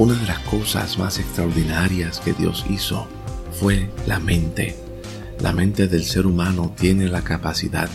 Una 0.00 0.14
de 0.14 0.26
las 0.26 0.38
cosas 0.38 0.96
más 0.96 1.18
extraordinarias 1.18 2.20
que 2.20 2.32
Dios 2.32 2.64
hizo 2.70 3.06
fue 3.52 3.90
la 4.06 4.18
mente. 4.18 4.74
La 5.40 5.52
mente 5.52 5.88
del 5.88 6.04
ser 6.04 6.26
humano 6.26 6.74
tiene 6.74 7.08
la 7.08 7.20
capacidad 7.20 7.90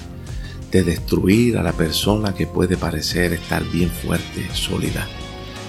de 0.72 0.84
destruir 0.84 1.58
a 1.58 1.64
la 1.64 1.72
persona 1.72 2.36
que 2.36 2.46
puede 2.46 2.78
parecer 2.78 3.34
estar 3.34 3.64
bien 3.64 3.90
fuerte, 3.90 4.48
sólida, 4.54 5.08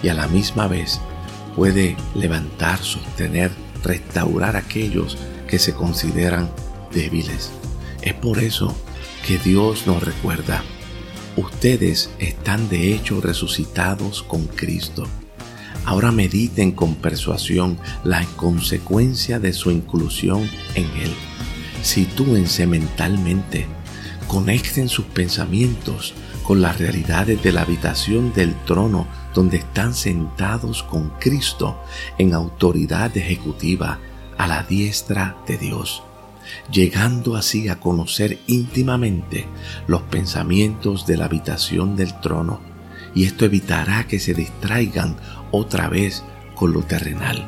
y 0.03 0.09
a 0.09 0.15
la 0.15 0.29
misma 0.29 0.69
vez 0.69 1.01
puede 1.55 1.97
levantar, 2.15 2.81
sostener, 2.81 3.51
restaurar 3.83 4.57
a 4.57 4.59
aquellos 4.59 5.17
que 5.49 5.59
se 5.59 5.73
consideran 5.73 6.51
débiles. 6.93 7.51
Es 8.03 8.13
por 8.13 8.41
eso 8.41 8.77
que 9.27 9.39
Dios 9.39 9.87
nos 9.87 10.03
recuerda, 10.03 10.63
ustedes 11.37 12.11
están 12.19 12.69
de 12.69 12.95
hecho 12.95 13.21
resucitados 13.21 14.23
con 14.23 14.47
Cristo 14.47 15.07
Ahora 15.87 16.11
mediten 16.11 16.73
con 16.73 16.97
persuasión 16.97 17.79
la 18.03 18.25
consecuencia 18.35 19.39
de 19.39 19.53
su 19.53 19.71
inclusión 19.71 20.51
en 20.75 20.85
Él. 21.01 21.15
Sitúense 21.83 22.67
mentalmente, 22.67 23.67
conecten 24.27 24.89
sus 24.89 25.07
pensamientos 25.07 26.13
con 26.43 26.61
las 26.61 26.79
realidades 26.81 27.41
de 27.41 27.53
la 27.53 27.63
habitación 27.63 28.33
del 28.35 28.53
trono 28.65 29.07
donde 29.33 29.59
están 29.59 29.95
sentados 29.95 30.83
con 30.83 31.11
Cristo 31.21 31.81
en 32.19 32.35
autoridad 32.35 33.17
ejecutiva 33.17 34.01
a 34.39 34.49
la 34.49 34.65
diestra 34.65 35.37
de 35.47 35.57
Dios, 35.57 36.03
llegando 36.71 37.37
así 37.37 37.69
a 37.69 37.81
conocer 37.81 38.39
íntimamente 38.47 39.47
los 39.87 40.03
pensamientos 40.03 41.07
de 41.07 41.17
la 41.17 41.27
habitación 41.27 41.97
del 41.97 42.19
trono, 42.21 42.61
y 43.15 43.25
esto 43.25 43.45
evitará 43.45 44.07
que 44.07 44.19
se 44.19 44.35
distraigan 44.35 45.17
otra 45.51 45.89
vez 45.89 46.23
con 46.55 46.73
lo 46.73 46.83
terrenal. 46.83 47.47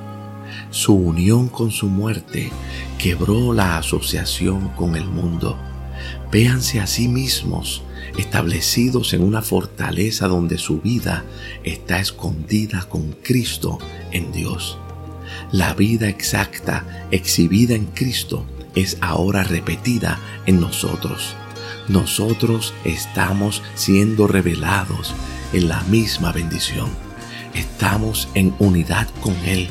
Su 0.70 0.94
unión 0.94 1.48
con 1.48 1.70
su 1.70 1.88
muerte 1.88 2.50
quebró 2.98 3.52
la 3.52 3.78
asociación 3.78 4.69
con 4.70 4.96
el 4.96 5.06
mundo. 5.06 5.58
Véanse 6.30 6.80
a 6.80 6.86
sí 6.86 7.08
mismos 7.08 7.82
establecidos 8.16 9.12
en 9.14 9.22
una 9.22 9.42
fortaleza 9.42 10.26
donde 10.28 10.58
su 10.58 10.80
vida 10.80 11.24
está 11.64 12.00
escondida 12.00 12.86
con 12.88 13.12
Cristo 13.12 13.78
en 14.10 14.32
Dios. 14.32 14.78
La 15.52 15.74
vida 15.74 16.08
exacta 16.08 17.06
exhibida 17.10 17.74
en 17.74 17.86
Cristo 17.86 18.44
es 18.74 18.98
ahora 19.00 19.42
repetida 19.42 20.19
en 20.47 20.61
nosotros. 20.61 21.34
Nosotros 21.88 22.75
estamos 22.84 23.62
siendo 23.75 24.27
revelados 24.27 25.14
en 25.52 25.69
la 25.69 25.80
misma 25.83 26.33
bendición 26.33 26.88
estamos 27.58 28.28
en 28.34 28.55
unidad 28.58 29.08
con 29.20 29.34
Él, 29.44 29.69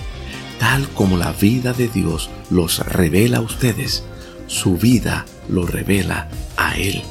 tal 0.60 0.88
como 0.90 1.18
la 1.18 1.32
vida 1.32 1.74
de 1.74 1.88
Dios 1.88 2.30
los 2.50 2.80
revela 2.80 3.38
a 3.38 3.42
ustedes, 3.42 4.04
su 4.48 4.78
vida 4.78 5.26
lo 5.50 5.66
revela 5.66 6.30
a 6.58 6.78
Él. 6.78 7.02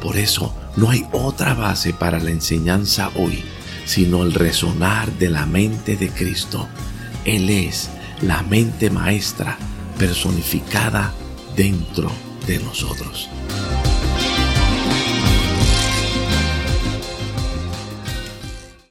Por 0.00 0.16
eso 0.16 0.54
no 0.76 0.90
hay 0.90 1.06
otra 1.12 1.54
base 1.54 1.92
para 1.92 2.18
la 2.18 2.30
enseñanza 2.30 3.10
hoy, 3.16 3.44
sino 3.84 4.22
el 4.22 4.34
resonar 4.34 5.10
de 5.12 5.30
la 5.30 5.46
mente 5.46 5.96
de 5.96 6.08
Cristo. 6.08 6.68
Él 7.24 7.50
es 7.50 7.90
la 8.22 8.42
mente 8.42 8.90
maestra 8.90 9.58
personificada 9.98 11.12
dentro 11.56 12.10
de 12.46 12.58
nosotros. 12.58 13.28